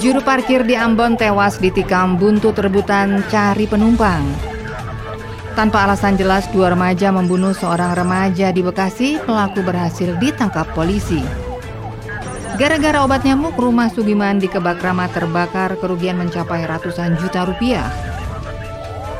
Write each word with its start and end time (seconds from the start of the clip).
Juru 0.00 0.24
parkir 0.24 0.64
di 0.64 0.72
Ambon 0.72 1.12
tewas 1.12 1.60
ditikam 1.60 2.16
buntut 2.16 2.56
rebutan 2.56 3.20
cari 3.28 3.68
penumpang. 3.68 4.24
Tanpa 5.52 5.84
alasan 5.84 6.16
jelas, 6.16 6.48
dua 6.48 6.72
remaja 6.72 7.12
membunuh 7.12 7.52
seorang 7.52 7.92
remaja 7.92 8.48
di 8.48 8.64
Bekasi, 8.64 9.20
pelaku 9.20 9.60
berhasil 9.60 10.16
ditangkap 10.16 10.72
polisi. 10.72 11.20
Gara-gara 12.56 13.04
obat 13.04 13.28
nyamuk, 13.28 13.52
rumah 13.60 13.92
Sugiman 13.92 14.40
di 14.40 14.48
Kebakrama 14.48 15.04
terbakar, 15.12 15.76
kerugian 15.76 16.16
mencapai 16.16 16.64
ratusan 16.64 17.20
juta 17.20 17.44
rupiah. 17.44 17.92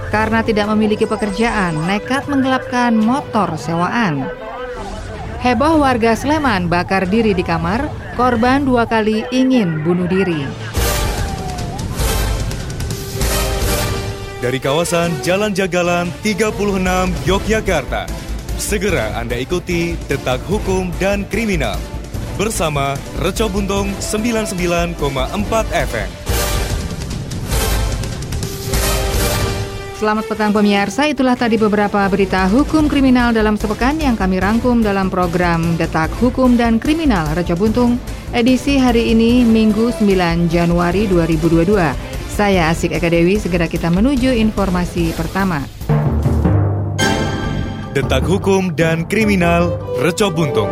Karena 0.09 0.41
tidak 0.41 0.65
memiliki 0.73 1.05
pekerjaan, 1.05 1.77
nekat 1.85 2.25
menggelapkan 2.25 2.97
motor 2.97 3.53
sewaan. 3.61 4.25
Heboh 5.44 5.76
warga 5.76 6.17
Sleman 6.17 6.72
bakar 6.72 7.04
diri 7.04 7.36
di 7.36 7.44
kamar, 7.44 7.85
korban 8.17 8.64
dua 8.64 8.89
kali 8.89 9.29
ingin 9.29 9.85
bunuh 9.85 10.08
diri. 10.08 10.71
Dari 14.40 14.57
kawasan 14.57 15.21
Jalan 15.21 15.53
Jagalan 15.53 16.08
36 16.25 16.48
Yogyakarta, 17.29 18.08
segera 18.57 19.12
Anda 19.21 19.36
ikuti 19.36 20.00
Detak 20.08 20.40
Hukum 20.48 20.89
dan 20.96 21.29
Kriminal 21.29 21.76
bersama 22.40 22.96
Reco 23.21 23.53
Buntung 23.53 23.93
99,4 24.00 24.96
FM. 25.76 26.08
Selamat 30.00 30.25
petang 30.25 30.57
pemirsa, 30.57 31.04
itulah 31.04 31.36
tadi 31.36 31.61
beberapa 31.61 32.00
berita 32.09 32.48
hukum 32.48 32.89
kriminal 32.89 33.36
dalam 33.36 33.61
sepekan 33.61 34.00
yang 34.00 34.17
kami 34.17 34.41
rangkum 34.41 34.81
dalam 34.81 35.12
program 35.12 35.77
Detak 35.77 36.09
Hukum 36.17 36.56
dan 36.56 36.81
Kriminal 36.81 37.28
Reca 37.37 37.53
Buntung, 37.53 38.00
edisi 38.33 38.81
hari 38.81 39.12
ini 39.12 39.45
Minggu 39.45 39.93
9 39.93 40.48
Januari 40.48 41.05
2022. 41.12 42.20
Saya 42.31 42.70
Asik 42.70 42.95
Eka 42.95 43.11
Dewi, 43.11 43.42
segera 43.42 43.67
kita 43.67 43.91
menuju 43.91 44.31
informasi 44.31 45.11
pertama. 45.19 45.67
Detak 47.91 48.22
Hukum 48.22 48.70
dan 48.78 49.03
Kriminal 49.11 49.75
Reco 49.98 50.31
Buntung. 50.31 50.70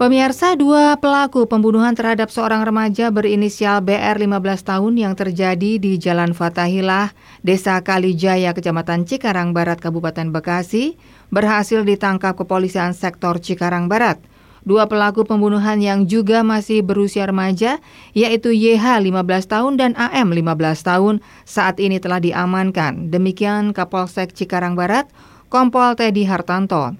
Pemirsa 0.00 0.56
dua 0.56 0.96
pelaku 0.96 1.44
pembunuhan 1.44 1.92
terhadap 1.92 2.32
seorang 2.32 2.64
remaja 2.64 3.12
berinisial 3.12 3.84
BR 3.84 4.16
15 4.16 4.32
tahun 4.64 4.94
yang 4.96 5.12
terjadi 5.12 5.76
di 5.76 6.00
Jalan 6.00 6.32
Fatahilah, 6.32 7.12
Desa 7.44 7.80
Kalijaya, 7.84 8.56
Kecamatan 8.56 9.04
Cikarang 9.04 9.52
Barat, 9.52 9.76
Kabupaten 9.76 10.32
Bekasi, 10.32 10.96
berhasil 11.28 11.84
ditangkap 11.84 12.32
kepolisian 12.32 12.96
sektor 12.96 13.40
Cikarang 13.40 13.92
Barat. 13.92 14.20
Dua 14.60 14.84
pelaku 14.84 15.24
pembunuhan 15.24 15.80
yang 15.80 16.04
juga 16.04 16.44
masih 16.44 16.84
berusia 16.84 17.24
remaja, 17.24 17.80
yaitu 18.12 18.52
YH 18.52 19.00
15 19.00 19.48
tahun 19.48 19.72
dan 19.80 19.96
AM 19.96 20.36
15 20.36 20.84
tahun, 20.84 21.14
saat 21.48 21.80
ini 21.80 21.96
telah 21.96 22.20
diamankan. 22.20 23.08
Demikian 23.08 23.72
Kapolsek 23.72 24.36
Cikarang 24.36 24.76
Barat, 24.76 25.08
Kompol 25.48 25.96
Teddy 25.96 26.28
Hartanto. 26.28 26.92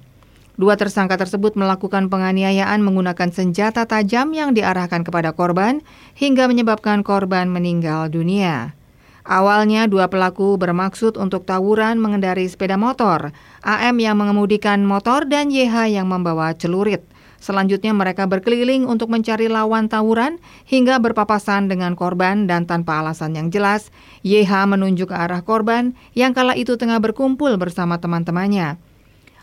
Dua 0.61 0.77
tersangka 0.77 1.17
tersebut 1.17 1.57
melakukan 1.57 2.13
penganiayaan 2.13 2.85
menggunakan 2.85 3.33
senjata 3.33 3.89
tajam 3.89 4.33
yang 4.37 4.53
diarahkan 4.53 5.05
kepada 5.05 5.33
korban 5.33 5.81
hingga 6.17 6.49
menyebabkan 6.49 7.01
korban 7.01 7.49
meninggal 7.49 8.13
dunia. 8.13 8.77
Awalnya 9.25 9.85
dua 9.85 10.09
pelaku 10.09 10.57
bermaksud 10.57 11.21
untuk 11.21 11.45
tawuran 11.45 12.01
mengendari 12.01 12.49
sepeda 12.49 12.81
motor, 12.81 13.33
AM 13.61 14.01
yang 14.01 14.17
mengemudikan 14.17 14.81
motor 14.85 15.29
dan 15.29 15.53
YH 15.53 15.93
yang 15.93 16.09
membawa 16.09 16.57
celurit. 16.57 17.05
Selanjutnya 17.41 17.97
mereka 17.97 18.29
berkeliling 18.29 18.85
untuk 18.85 19.09
mencari 19.09 19.49
lawan 19.49 19.89
tawuran 19.89 20.37
hingga 20.69 21.01
berpapasan 21.01 21.73
dengan 21.73 21.97
korban 21.97 22.45
dan 22.45 22.69
tanpa 22.69 23.01
alasan 23.01 23.33
yang 23.33 23.49
jelas, 23.49 23.89
YH 24.21 24.69
menunjuk 24.69 25.09
ke 25.09 25.17
arah 25.17 25.41
korban 25.41 25.97
yang 26.13 26.37
kala 26.37 26.53
itu 26.53 26.77
tengah 26.77 27.01
berkumpul 27.01 27.57
bersama 27.57 27.97
teman-temannya. 27.97 28.77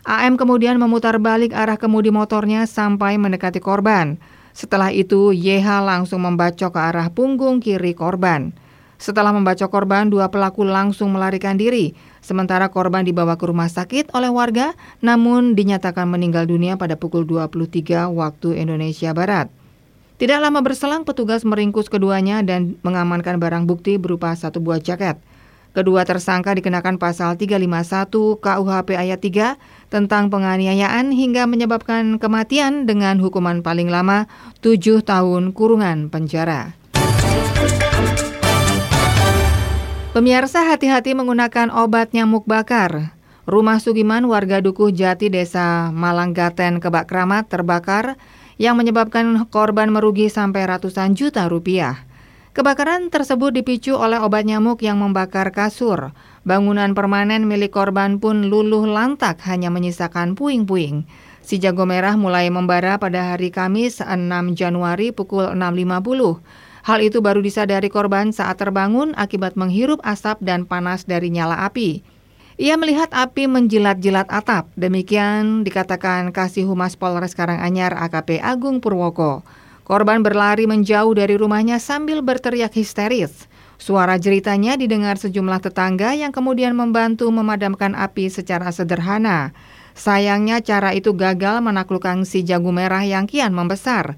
AM 0.06 0.38
kemudian 0.38 0.78
memutar 0.78 1.18
balik 1.18 1.50
arah 1.50 1.74
kemudi 1.74 2.14
motornya 2.14 2.70
sampai 2.70 3.18
mendekati 3.18 3.58
korban. 3.58 4.16
Setelah 4.54 4.94
itu, 4.94 5.34
YH 5.34 5.82
langsung 5.82 6.22
membacok 6.22 6.78
ke 6.78 6.80
arah 6.80 7.10
punggung 7.10 7.58
kiri 7.58 7.98
korban. 7.98 8.54
Setelah 8.98 9.30
membacok 9.30 9.70
korban, 9.70 10.10
dua 10.10 10.26
pelaku 10.26 10.66
langsung 10.66 11.14
melarikan 11.14 11.54
diri. 11.54 11.94
Sementara 12.18 12.66
korban 12.66 13.06
dibawa 13.06 13.38
ke 13.38 13.46
rumah 13.46 13.70
sakit 13.70 14.10
oleh 14.10 14.26
warga, 14.26 14.74
namun 14.98 15.54
dinyatakan 15.54 16.10
meninggal 16.10 16.50
dunia 16.50 16.74
pada 16.74 16.98
pukul 16.98 17.22
23 17.22 18.10
waktu 18.10 18.58
Indonesia 18.58 19.14
Barat. 19.14 19.46
Tidak 20.18 20.42
lama 20.42 20.58
berselang, 20.66 21.06
petugas 21.06 21.46
meringkus 21.46 21.86
keduanya 21.86 22.42
dan 22.42 22.74
mengamankan 22.82 23.38
barang 23.38 23.70
bukti 23.70 24.02
berupa 24.02 24.34
satu 24.34 24.58
buah 24.58 24.82
jaket. 24.82 25.14
Kedua 25.78 26.02
tersangka 26.02 26.58
dikenakan 26.58 26.98
pasal 26.98 27.38
351 27.38 28.10
KUHP 28.42 28.98
ayat 28.98 29.22
3 29.22 29.94
tentang 29.94 30.26
penganiayaan 30.26 31.14
hingga 31.14 31.46
menyebabkan 31.46 32.18
kematian 32.18 32.82
dengan 32.82 33.22
hukuman 33.22 33.62
paling 33.62 33.86
lama 33.86 34.26
7 34.58 35.06
tahun 35.06 35.54
kurungan 35.54 36.10
penjara. 36.10 36.77
Pemirsa 40.18 40.66
hati-hati 40.66 41.14
menggunakan 41.14 41.70
obat 41.70 42.10
nyamuk 42.10 42.42
bakar. 42.42 43.14
Rumah 43.46 43.78
Sugiman 43.78 44.26
warga 44.26 44.58
Dukuh 44.58 44.90
Jati 44.90 45.30
Desa 45.30 45.94
Malanggaten 45.94 46.82
Kebak 46.82 47.06
Kramat 47.06 47.46
terbakar 47.46 48.18
yang 48.58 48.74
menyebabkan 48.74 49.46
korban 49.46 49.94
merugi 49.94 50.26
sampai 50.26 50.66
ratusan 50.66 51.14
juta 51.14 51.46
rupiah. 51.46 52.02
Kebakaran 52.50 53.14
tersebut 53.14 53.54
dipicu 53.54 53.94
oleh 53.94 54.18
obat 54.18 54.42
nyamuk 54.42 54.82
yang 54.82 54.98
membakar 54.98 55.54
kasur. 55.54 56.10
Bangunan 56.42 56.98
permanen 56.98 57.46
milik 57.46 57.78
korban 57.78 58.18
pun 58.18 58.50
luluh 58.50 58.90
lantak 58.90 59.38
hanya 59.46 59.70
menyisakan 59.70 60.34
puing-puing. 60.34 61.06
Si 61.46 61.62
jago 61.62 61.86
merah 61.86 62.18
mulai 62.18 62.50
membara 62.50 62.98
pada 62.98 63.38
hari 63.38 63.54
Kamis 63.54 64.02
6 64.02 64.26
Januari 64.58 65.14
pukul 65.14 65.54
6.50. 65.54 66.42
Hal 66.88 67.04
itu 67.04 67.20
baru 67.20 67.44
disadari 67.44 67.92
korban 67.92 68.32
saat 68.32 68.56
terbangun 68.56 69.12
akibat 69.12 69.60
menghirup 69.60 70.00
asap 70.00 70.40
dan 70.40 70.64
panas 70.64 71.04
dari 71.04 71.28
nyala 71.28 71.68
api. 71.68 72.00
Ia 72.56 72.80
melihat 72.80 73.12
api 73.12 73.44
menjilat-jilat 73.44 74.24
atap. 74.32 74.72
Demikian 74.72 75.68
dikatakan 75.68 76.32
Kasih 76.32 76.64
Humas 76.64 76.96
Polres 76.96 77.36
Karanganyar 77.36 77.92
AKP 77.92 78.40
Agung 78.40 78.80
Purwoko. 78.80 79.44
Korban 79.84 80.24
berlari 80.24 80.64
menjauh 80.64 81.12
dari 81.12 81.36
rumahnya 81.36 81.76
sambil 81.76 82.24
berteriak 82.24 82.72
histeris. 82.72 83.52
Suara 83.76 84.16
jeritanya 84.16 84.80
didengar 84.80 85.20
sejumlah 85.20 85.60
tetangga 85.60 86.16
yang 86.16 86.32
kemudian 86.32 86.72
membantu 86.72 87.28
memadamkan 87.28 87.92
api 87.92 88.32
secara 88.32 88.72
sederhana. 88.72 89.52
Sayangnya 89.92 90.64
cara 90.64 90.96
itu 90.96 91.12
gagal 91.12 91.60
menaklukkan 91.60 92.24
si 92.24 92.48
jago 92.48 92.72
merah 92.72 93.04
yang 93.04 93.28
kian 93.28 93.52
membesar. 93.52 94.16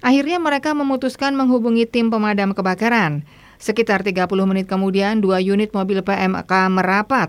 Akhirnya 0.00 0.40
mereka 0.40 0.72
memutuskan 0.72 1.36
menghubungi 1.36 1.84
tim 1.84 2.08
pemadam 2.08 2.56
kebakaran. 2.56 3.24
Sekitar 3.60 4.00
30 4.00 4.24
menit 4.48 4.64
kemudian 4.64 5.20
dua 5.20 5.36
unit 5.40 5.76
mobil 5.76 6.00
PMK 6.00 6.52
merapat. 6.72 7.28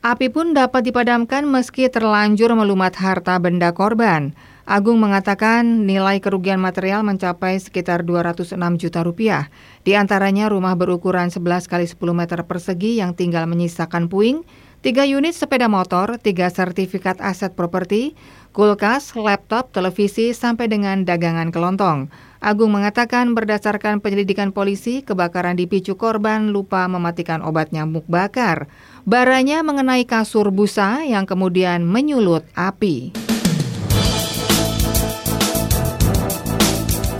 Api 0.00 0.32
pun 0.32 0.56
dapat 0.56 0.86
dipadamkan 0.86 1.44
meski 1.44 1.88
terlanjur 1.92 2.52
melumat 2.56 2.96
harta 2.96 3.36
benda 3.42 3.74
korban. 3.76 4.32
Agung 4.66 4.98
mengatakan 4.98 5.86
nilai 5.86 6.18
kerugian 6.18 6.58
material 6.58 7.06
mencapai 7.06 7.58
sekitar 7.62 8.02
206 8.02 8.56
juta 8.82 9.06
rupiah. 9.06 9.46
Di 9.86 9.94
antaranya 9.94 10.50
rumah 10.50 10.74
berukuran 10.74 11.30
11 11.30 11.70
kali 11.70 11.86
10 11.86 11.98
meter 12.14 12.42
persegi 12.46 12.98
yang 12.98 13.14
tinggal 13.14 13.46
menyisakan 13.46 14.10
puing, 14.10 14.42
3 14.84 15.08
unit 15.08 15.32
sepeda 15.32 15.66
motor, 15.66 16.20
3 16.20 16.52
sertifikat 16.52 17.20
aset 17.20 17.52
properti, 17.56 18.12
kulkas, 18.56 19.12
laptop, 19.12 19.68
televisi, 19.72 20.32
sampai 20.32 20.72
dengan 20.72 21.04
dagangan 21.04 21.52
kelontong. 21.52 22.08
Agung 22.40 22.72
mengatakan 22.72 23.36
berdasarkan 23.36 24.00
penyelidikan 24.00 24.52
polisi, 24.52 25.04
kebakaran 25.04 25.60
dipicu 25.60 25.96
korban 26.00 26.52
lupa 26.52 26.88
mematikan 26.88 27.44
obat 27.44 27.72
nyamuk 27.72 28.08
bakar. 28.08 28.68
Baranya 29.04 29.60
mengenai 29.60 30.08
kasur 30.08 30.48
busa 30.48 31.04
yang 31.04 31.28
kemudian 31.28 31.84
menyulut 31.84 32.48
api. 32.56 33.35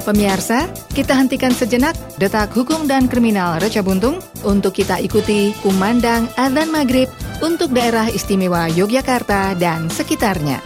Pemirsa, 0.07 0.71
kita 0.95 1.19
hentikan 1.19 1.51
sejenak 1.51 1.99
detak 2.15 2.55
hukum 2.55 2.87
dan 2.87 3.11
kriminal 3.11 3.59
Reca 3.59 3.83
Buntung 3.83 4.23
untuk 4.47 4.71
kita 4.79 5.03
ikuti 5.03 5.51
kumandang 5.67 6.31
adzan 6.39 6.71
maghrib 6.71 7.11
untuk 7.43 7.75
daerah 7.75 8.07
istimewa 8.07 8.71
Yogyakarta 8.71 9.59
dan 9.59 9.91
sekitarnya. 9.91 10.63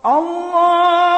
Allah 0.00 1.17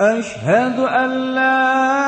أشهد 0.00 0.78
أن 0.78 1.10
لا 1.34 2.07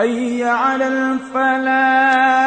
حي 0.00 0.44
على 0.44 0.88
الفلاح. 0.88 2.39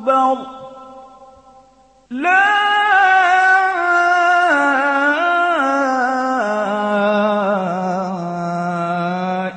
أكبر 0.00 0.36
لا 2.10 2.46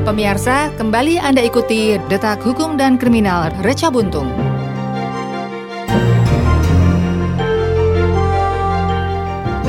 Pemirsa, 0.03 0.69
kembali 0.77 1.15
Anda 1.17 1.41
ikuti 1.41 1.97
Detak 2.11 2.43
Hukum 2.43 2.75
dan 2.77 2.99
Kriminal 2.99 3.49
Reca 3.65 3.89
Buntung. 3.89 4.46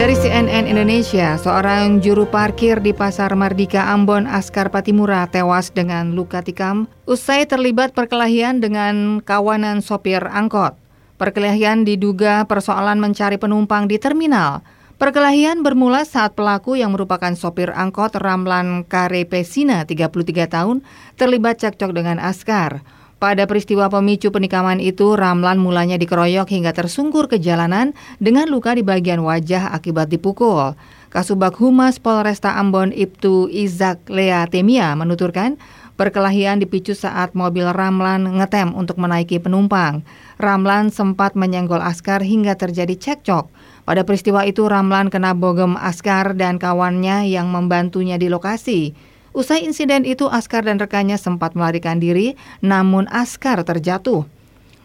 Dari 0.10 0.26
CNN 0.26 0.66
Indonesia, 0.66 1.38
seorang 1.38 2.02
juru 2.02 2.26
parkir 2.26 2.82
di 2.82 2.98
Pasar 2.98 3.30
Mardika 3.38 3.94
Ambon 3.94 4.26
Askar 4.26 4.74
Patimura 4.74 5.30
tewas 5.30 5.70
dengan 5.70 6.18
luka 6.18 6.42
tikam 6.42 6.90
usai 7.06 7.46
terlibat 7.46 7.94
perkelahian 7.94 8.58
dengan 8.58 9.22
kawanan 9.22 9.86
sopir 9.86 10.26
angkot. 10.26 10.74
Perkelahian 11.22 11.86
diduga 11.86 12.42
persoalan 12.50 12.98
mencari 12.98 13.38
penumpang 13.38 13.86
di 13.86 14.02
terminal. 14.02 14.66
Perkelahian 14.98 15.62
bermula 15.62 16.02
saat 16.10 16.34
pelaku 16.34 16.74
yang 16.74 16.98
merupakan 16.98 17.38
sopir 17.38 17.70
angkot 17.70 18.18
Ramlan 18.18 18.90
Kare 18.90 19.30
Pesina 19.30 19.86
33 19.86 20.10
tahun 20.50 20.82
terlibat 21.22 21.62
cekcok 21.62 21.94
dengan 21.94 22.18
Askar. 22.18 22.82
Pada 23.20 23.44
peristiwa 23.44 23.92
pemicu 23.92 24.32
penikaman 24.32 24.80
itu, 24.80 25.12
Ramlan 25.12 25.60
mulanya 25.60 26.00
dikeroyok 26.00 26.56
hingga 26.56 26.72
tersungkur 26.72 27.28
ke 27.28 27.36
jalanan 27.36 27.92
dengan 28.16 28.48
luka 28.48 28.72
di 28.72 28.80
bagian 28.80 29.20
wajah 29.28 29.76
akibat 29.76 30.08
dipukul. 30.08 30.80
Kasubag 31.12 31.52
Humas 31.60 32.00
Polresta 32.00 32.56
Ambon 32.56 32.96
Ibtu 32.96 33.52
Izak 33.52 34.08
Lea 34.08 34.48
Temia 34.48 34.96
menuturkan, 34.96 35.60
perkelahian 36.00 36.64
dipicu 36.64 36.96
saat 36.96 37.36
mobil 37.36 37.68
Ramlan 37.68 38.40
ngetem 38.40 38.72
untuk 38.72 38.96
menaiki 38.96 39.44
penumpang. 39.44 40.00
Ramlan 40.40 40.88
sempat 40.88 41.36
menyenggol 41.36 41.84
Askar 41.84 42.24
hingga 42.24 42.56
terjadi 42.56 42.96
cekcok. 42.96 43.52
Pada 43.84 44.08
peristiwa 44.08 44.48
itu 44.48 44.64
Ramlan 44.64 45.12
kena 45.12 45.36
bogem 45.36 45.76
Askar 45.76 46.40
dan 46.40 46.56
kawannya 46.56 47.28
yang 47.28 47.52
membantunya 47.52 48.16
di 48.16 48.32
lokasi. 48.32 48.96
Usai 49.32 49.62
insiden 49.66 50.04
itu 50.10 50.26
Askar 50.26 50.66
dan 50.66 50.82
rekannya 50.82 51.16
sempat 51.16 51.54
melarikan 51.54 52.02
diri, 52.02 52.34
namun 52.66 53.06
Askar 53.14 53.62
terjatuh. 53.62 54.26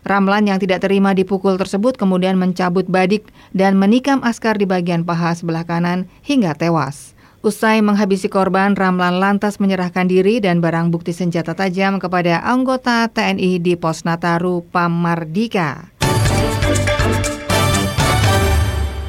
Ramlan 0.05 0.45
yang 0.45 0.61
tidak 0.61 0.85
terima 0.85 1.17
dipukul 1.17 1.57
tersebut 1.57 1.97
kemudian 1.97 2.37
mencabut 2.37 2.85
badik 2.85 3.25
dan 3.57 3.81
menikam 3.81 4.21
Askar 4.21 4.61
di 4.61 4.69
bagian 4.69 5.01
paha 5.01 5.33
sebelah 5.33 5.65
kanan 5.65 6.05
hingga 6.21 6.53
tewas. 6.53 7.17
Usai 7.45 7.85
menghabisi 7.85 8.33
korban, 8.33 8.73
Ramlan 8.73 9.21
lantas 9.21 9.61
menyerahkan 9.61 10.09
diri 10.09 10.41
dan 10.41 10.65
barang 10.65 10.89
bukti 10.89 11.13
senjata 11.13 11.53
tajam 11.53 12.01
kepada 12.01 12.41
anggota 12.41 13.05
TNI 13.13 13.61
di 13.61 13.77
Pos 13.77 14.05
Nataru 14.09 14.65
Pamardika. 14.73 15.93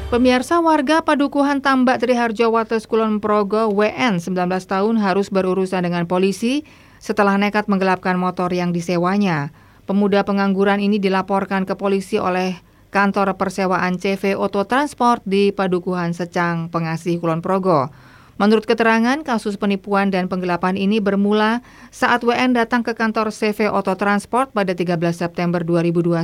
Pemirsa 0.06 0.62
warga 0.62 1.02
Padukuhan 1.02 1.58
Tambak 1.58 1.98
Triharjo 1.98 2.54
Wates 2.54 2.86
Kulon 2.86 3.18
Progo 3.18 3.66
WN 3.74 4.22
19 4.22 4.38
tahun 4.62 5.02
harus 5.02 5.34
berurusan 5.34 5.82
dengan 5.82 6.06
polisi 6.06 6.62
setelah 7.02 7.34
nekat 7.34 7.66
menggelapkan 7.66 8.14
motor 8.14 8.54
yang 8.54 8.70
disewanya. 8.70 9.50
Pemuda 9.82 10.22
pengangguran 10.22 10.78
ini 10.78 11.02
dilaporkan 11.02 11.66
ke 11.66 11.74
polisi 11.74 12.22
oleh 12.22 12.54
kantor 12.94 13.34
persewaan 13.34 13.98
CV 13.98 14.38
Auto 14.38 14.62
Transport 14.62 15.26
di 15.26 15.50
Padukuhan 15.50 16.14
Secang, 16.14 16.70
Pengasih 16.70 17.18
Kulon 17.18 17.42
Progo. 17.42 17.90
Menurut 18.38 18.62
keterangan, 18.62 19.26
kasus 19.26 19.58
penipuan 19.58 20.14
dan 20.14 20.30
penggelapan 20.30 20.78
ini 20.78 21.02
bermula 21.02 21.66
saat 21.90 22.22
WN 22.22 22.54
datang 22.54 22.86
ke 22.86 22.94
kantor 22.94 23.34
CV 23.34 23.66
Auto 23.66 23.98
Transport 23.98 24.54
pada 24.54 24.70
13 24.70 25.02
September 25.10 25.66
2021. 25.66 26.22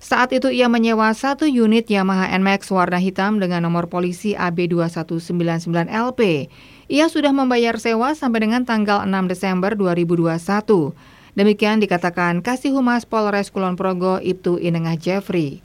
Saat 0.00 0.32
itu 0.32 0.48
ia 0.48 0.64
menyewa 0.64 1.12
satu 1.12 1.44
unit 1.44 1.84
Yamaha 1.92 2.32
NMAX 2.32 2.72
warna 2.72 2.96
hitam 2.96 3.36
dengan 3.36 3.68
nomor 3.68 3.92
polisi 3.92 4.32
AB2199LP. 4.32 6.48
Ia 6.88 7.06
sudah 7.12 7.36
membayar 7.36 7.76
sewa 7.76 8.16
sampai 8.16 8.48
dengan 8.48 8.64
tanggal 8.64 9.04
6 9.04 9.12
Desember 9.28 9.76
2021. 9.76 10.96
Demikian 11.36 11.84
dikatakan 11.84 12.40
Kasih 12.40 12.72
Humas 12.72 13.04
Polres 13.04 13.52
Kulon 13.52 13.76
Progo 13.76 14.16
Ibtu 14.24 14.56
Inengah 14.56 14.96
Jeffrey. 14.96 15.60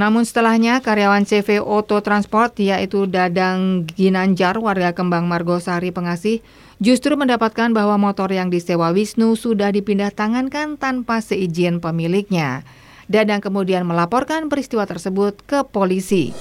Namun 0.00 0.24
setelahnya 0.24 0.80
karyawan 0.80 1.28
CV 1.28 1.60
Auto 1.60 2.00
Transport 2.00 2.56
yaitu 2.58 3.04
Dadang 3.04 3.84
Ginanjar 3.94 4.58
warga 4.58 4.96
Kembang 4.96 5.28
Margosari 5.28 5.92
Pengasih 5.92 6.40
justru 6.80 7.20
mendapatkan 7.20 7.70
bahwa 7.70 8.00
motor 8.00 8.32
yang 8.32 8.48
disewa 8.48 8.90
Wisnu 8.90 9.36
sudah 9.36 9.70
dipindah 9.70 10.10
tangankan 10.10 10.80
tanpa 10.80 11.20
seizin 11.20 11.78
pemiliknya. 11.78 12.64
Dadang 13.06 13.44
kemudian 13.44 13.84
melaporkan 13.84 14.48
peristiwa 14.48 14.88
tersebut 14.88 15.40
ke 15.44 15.64
polisi. 15.68 16.32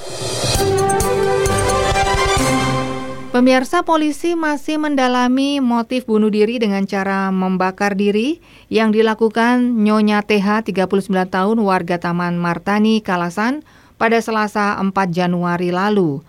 Pemirsa 3.33 3.81
polisi 3.81 4.37
masih 4.37 4.77
mendalami 4.77 5.57
motif 5.57 6.05
bunuh 6.05 6.29
diri 6.29 6.61
dengan 6.61 6.85
cara 6.85 7.33
membakar 7.33 7.97
diri 7.97 8.37
yang 8.69 8.93
dilakukan 8.93 9.81
Nyonya 9.81 10.21
TH 10.21 10.69
39 10.69 11.09
tahun 11.33 11.57
warga 11.57 11.97
Taman 11.97 12.37
Martani, 12.37 13.01
Kalasan 13.01 13.65
pada 13.97 14.21
Selasa 14.21 14.77
4 14.77 14.93
Januari 15.09 15.73
lalu. 15.73 16.21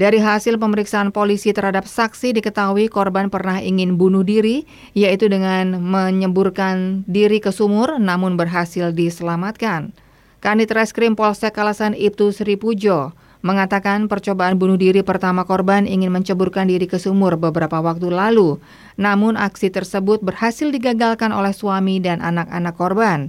Dari 0.00 0.16
hasil 0.16 0.56
pemeriksaan 0.56 1.12
polisi 1.12 1.52
terhadap 1.52 1.84
saksi 1.84 2.32
diketahui 2.32 2.88
korban 2.88 3.28
pernah 3.28 3.60
ingin 3.60 4.00
bunuh 4.00 4.24
diri, 4.24 4.64
yaitu 4.96 5.28
dengan 5.28 5.76
menyemburkan 5.76 7.04
diri 7.04 7.36
ke 7.36 7.52
sumur 7.52 8.00
namun 8.00 8.40
berhasil 8.40 8.96
diselamatkan. 8.96 9.92
Kanit 10.40 10.72
Reskrim 10.72 11.12
Polsek 11.12 11.52
Kalasan 11.52 11.92
Ibtu 11.92 12.32
Sri 12.32 12.56
Pujo 12.56 13.12
mengatakan 13.44 14.08
percobaan 14.08 14.56
bunuh 14.56 14.80
diri 14.80 15.04
pertama 15.04 15.44
korban 15.44 15.84
ingin 15.84 16.08
menceburkan 16.08 16.64
diri 16.64 16.88
ke 16.88 16.96
sumur 16.96 17.36
beberapa 17.36 17.84
waktu 17.84 18.08
lalu. 18.08 18.56
Namun 18.96 19.36
aksi 19.36 19.68
tersebut 19.68 20.24
berhasil 20.24 20.72
digagalkan 20.72 21.28
oleh 21.28 21.52
suami 21.52 22.00
dan 22.00 22.24
anak-anak 22.24 22.72
korban. 22.72 23.28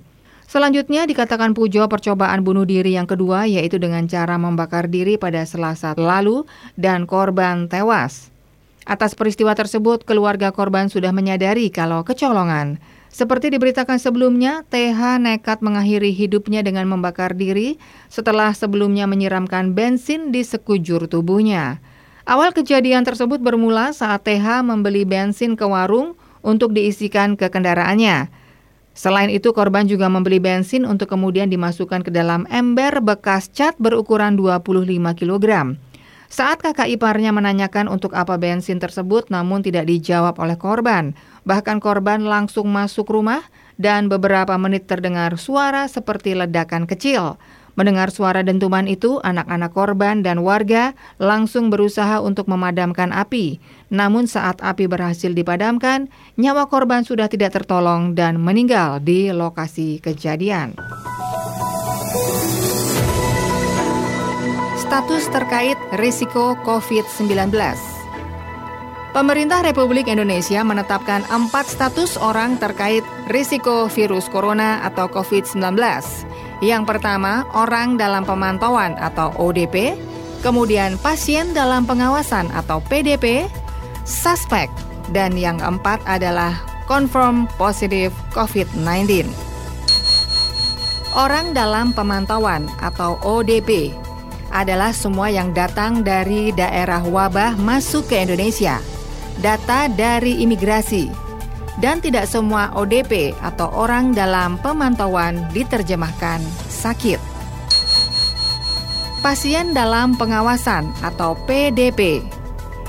Selanjutnya 0.52 1.08
dikatakan 1.08 1.56
Pujo 1.56 1.88
percobaan 1.88 2.44
bunuh 2.44 2.68
diri 2.68 3.00
yang 3.00 3.08
kedua 3.08 3.48
yaitu 3.48 3.80
dengan 3.80 4.04
cara 4.12 4.36
membakar 4.36 4.92
diri 4.92 5.16
pada 5.16 5.48
Selasa 5.48 5.96
lalu 5.96 6.44
dan 6.76 7.08
korban 7.08 7.72
tewas. 7.72 8.36
Atas 8.84 9.16
peristiwa 9.16 9.56
tersebut, 9.56 10.04
keluarga 10.04 10.52
korban 10.52 10.92
sudah 10.92 11.16
menyadari 11.16 11.72
kalau 11.72 12.04
kecolongan. 12.04 12.84
Seperti 13.08 13.48
diberitakan 13.48 13.96
sebelumnya, 13.96 14.68
TH 14.68 15.24
nekat 15.24 15.64
mengakhiri 15.64 16.12
hidupnya 16.12 16.68
dengan 16.68 16.84
membakar 16.92 17.32
diri 17.32 17.80
setelah 18.12 18.52
sebelumnya 18.52 19.08
menyiramkan 19.08 19.72
bensin 19.72 20.36
di 20.36 20.44
sekujur 20.44 21.08
tubuhnya. 21.08 21.80
Awal 22.28 22.52
kejadian 22.52 23.08
tersebut 23.08 23.40
bermula 23.40 23.96
saat 23.96 24.28
TH 24.28 24.68
membeli 24.68 25.08
bensin 25.08 25.56
ke 25.56 25.64
warung 25.64 26.20
untuk 26.44 26.76
diisikan 26.76 27.40
ke 27.40 27.48
kendaraannya. 27.48 28.41
Selain 28.92 29.32
itu, 29.32 29.56
korban 29.56 29.88
juga 29.88 30.12
membeli 30.12 30.44
bensin 30.44 30.84
untuk 30.84 31.08
kemudian 31.12 31.48
dimasukkan 31.48 32.04
ke 32.04 32.12
dalam 32.12 32.44
ember 32.52 33.00
bekas 33.00 33.48
cat 33.48 33.80
berukuran 33.80 34.36
25 34.36 35.16
kg. 35.16 35.76
Saat 36.32 36.64
kakak 36.64 36.88
iparnya 36.88 37.36
menanyakan 37.36 37.92
untuk 37.92 38.16
apa 38.16 38.40
bensin 38.40 38.80
tersebut 38.80 39.28
namun 39.28 39.60
tidak 39.60 39.84
dijawab 39.84 40.40
oleh 40.40 40.56
korban. 40.56 41.12
Bahkan 41.44 41.84
korban 41.84 42.24
langsung 42.24 42.72
masuk 42.72 43.12
rumah 43.12 43.44
dan 43.76 44.08
beberapa 44.08 44.56
menit 44.56 44.88
terdengar 44.88 45.36
suara 45.36 45.92
seperti 45.92 46.32
ledakan 46.32 46.88
kecil. 46.88 47.36
Mendengar 47.80 48.12
suara 48.12 48.44
dentuman 48.44 48.84
itu, 48.88 49.24
anak-anak 49.24 49.72
korban 49.72 50.20
dan 50.22 50.44
warga 50.44 50.92
langsung 51.22 51.72
berusaha 51.72 52.20
untuk 52.20 52.52
memadamkan 52.52 53.16
api. 53.16 53.64
Namun 53.88 54.28
saat 54.28 54.60
api 54.60 54.92
berhasil 54.92 55.32
dipadamkan, 55.32 56.12
nyawa 56.36 56.68
korban 56.68 57.08
sudah 57.08 57.32
tidak 57.32 57.56
tertolong 57.56 58.12
dan 58.12 58.40
meninggal 58.40 59.00
di 59.00 59.32
lokasi 59.32 60.04
kejadian. 60.04 60.76
Status 64.76 65.24
terkait 65.32 65.80
risiko 65.96 66.60
COVID-19 66.68 67.56
Pemerintah 69.12 69.60
Republik 69.60 70.08
Indonesia 70.08 70.64
menetapkan 70.64 71.28
empat 71.28 71.68
status 71.68 72.16
orang 72.16 72.56
terkait 72.56 73.04
risiko 73.28 73.92
virus 73.92 74.32
corona 74.32 74.80
atau 74.88 75.12
COVID-19. 75.12 75.76
Yang 76.62 76.94
pertama, 76.94 77.50
orang 77.58 77.98
dalam 77.98 78.22
pemantauan 78.22 78.94
atau 79.02 79.34
ODP, 79.42 79.98
kemudian 80.46 80.94
pasien 81.02 81.58
dalam 81.58 81.90
pengawasan 81.90 82.54
atau 82.54 82.78
PDP, 82.86 83.50
suspek, 84.06 84.70
dan 85.10 85.34
yang 85.34 85.58
keempat 85.58 86.06
adalah 86.06 86.54
confirm 86.86 87.50
positif 87.58 88.14
COVID-19. 88.38 89.26
Orang 91.18 91.58
dalam 91.58 91.92
pemantauan 91.98 92.70
atau 92.78 93.18
ODP 93.26 93.92
adalah 94.54 94.94
semua 94.94 95.34
yang 95.34 95.52
datang 95.52 96.06
dari 96.06 96.54
daerah 96.54 97.02
wabah 97.02 97.58
masuk 97.58 98.06
ke 98.06 98.22
Indonesia, 98.22 98.78
data 99.42 99.90
dari 99.90 100.46
imigrasi, 100.46 101.10
dan 101.80 102.04
tidak 102.04 102.28
semua 102.28 102.74
ODP 102.76 103.32
atau 103.40 103.72
orang 103.72 104.12
dalam 104.12 104.60
pemantauan 104.60 105.40
diterjemahkan 105.56 106.44
sakit. 106.68 107.22
Pasien 109.22 109.72
dalam 109.72 110.18
pengawasan 110.18 110.90
atau 111.06 111.38
PDP, 111.46 112.26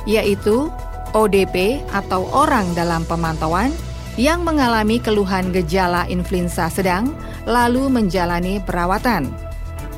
yaitu 0.09 0.73
ODP 1.13 1.85
atau 1.93 2.25
orang 2.33 2.67
dalam 2.73 3.05
pemantauan 3.05 3.71
yang 4.17 4.41
mengalami 4.41 4.97
keluhan 4.97 5.53
gejala 5.53 6.09
influenza 6.09 6.73
sedang 6.73 7.13
lalu 7.45 7.93
menjalani 7.93 8.65
perawatan 8.65 9.29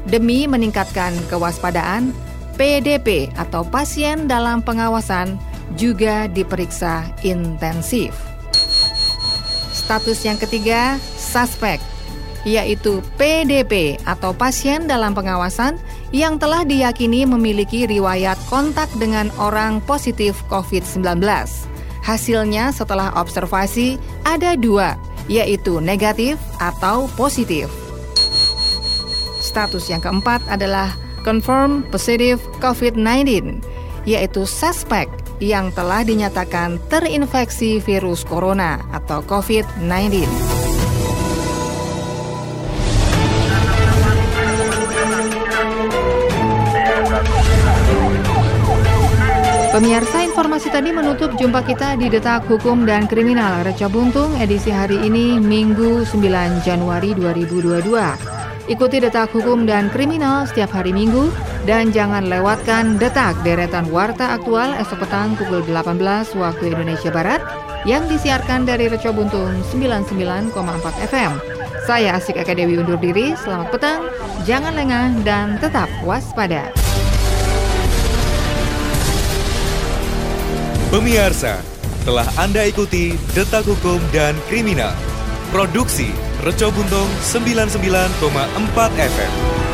Demi 0.04 0.44
meningkatkan 0.44 1.16
kewaspadaan, 1.32 2.12
PDP 2.60 3.32
atau 3.40 3.64
pasien 3.64 4.28
dalam 4.28 4.60
pengawasan 4.60 5.40
juga 5.80 6.28
diperiksa 6.28 7.08
intensif. 7.24 8.12
Status 9.84 10.24
yang 10.24 10.40
ketiga, 10.40 10.96
suspek, 11.20 11.76
yaitu 12.48 13.04
PDP 13.20 14.00
atau 14.08 14.32
pasien 14.32 14.88
dalam 14.88 15.12
pengawasan 15.12 15.76
yang 16.08 16.40
telah 16.40 16.64
diyakini 16.64 17.28
memiliki 17.28 17.84
riwayat 17.84 18.40
kontak 18.48 18.88
dengan 18.96 19.28
orang 19.36 19.84
positif 19.84 20.40
COVID-19. 20.48 21.20
Hasilnya 22.00 22.72
setelah 22.72 23.12
observasi 23.12 24.00
ada 24.24 24.56
dua, 24.56 24.96
yaitu 25.28 25.84
negatif 25.84 26.40
atau 26.64 27.04
positif. 27.12 27.68
Status 29.44 29.92
yang 29.92 30.00
keempat 30.00 30.40
adalah 30.48 30.96
confirm 31.28 31.84
positive 31.92 32.40
COVID-19, 32.64 33.60
yaitu 34.08 34.48
suspek 34.48 35.12
yang 35.44 35.68
telah 35.76 36.00
dinyatakan 36.00 36.80
terinfeksi 36.88 37.84
virus 37.84 38.24
corona 38.24 38.80
atau 38.96 39.20
COVID-19. 39.20 40.24
Pemirsa 49.74 50.22
informasi 50.22 50.70
tadi 50.70 50.94
menutup 50.94 51.34
jumpa 51.34 51.66
kita 51.66 51.98
di 51.98 52.06
Detak 52.06 52.46
Hukum 52.46 52.86
dan 52.86 53.10
Kriminal 53.10 53.66
Reca 53.66 53.90
Buntung 53.90 54.32
edisi 54.38 54.70
hari 54.70 55.02
ini 55.02 55.36
Minggu 55.42 56.06
9 56.06 56.62
Januari 56.62 57.10
2022. 57.12 57.84
Ikuti 58.64 58.96
detak 58.96 59.28
hukum 59.36 59.68
dan 59.68 59.92
kriminal 59.92 60.48
setiap 60.48 60.72
hari 60.72 60.96
Minggu 60.96 61.28
dan 61.64 61.92
jangan 61.92 62.28
lewatkan 62.28 63.00
detak 63.00 63.32
deretan 63.40 63.88
warta 63.88 64.36
aktual 64.36 64.76
esok 64.76 65.04
petang 65.04 65.32
pukul 65.36 65.64
18 65.64 65.96
waktu 66.36 66.64
Indonesia 66.76 67.08
Barat 67.08 67.40
yang 67.88 68.04
disiarkan 68.08 68.68
dari 68.68 68.88
Reco 68.88 69.12
Buntung 69.12 69.52
99,4 69.72 70.52
FM. 71.08 71.32
Saya 71.84 72.16
Asik 72.16 72.40
Eka 72.40 72.56
Dewi 72.56 72.80
undur 72.80 72.96
diri, 72.96 73.36
selamat 73.36 73.68
petang, 73.68 74.00
jangan 74.48 74.72
lengah 74.72 75.12
dan 75.20 75.60
tetap 75.60 75.88
waspada. 76.00 76.72
Pemirsa, 80.88 81.60
telah 82.08 82.24
Anda 82.40 82.68
ikuti 82.68 83.20
Detak 83.36 83.68
Hukum 83.68 84.00
dan 84.16 84.32
Kriminal. 84.48 84.96
Produksi 85.52 86.08
Reco 86.40 86.72
Buntung 86.72 87.08
99,4 87.20 88.24
FM. 88.96 89.73